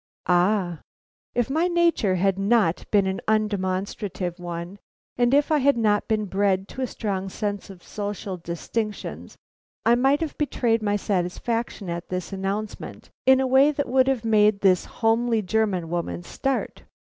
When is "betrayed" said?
10.39-10.81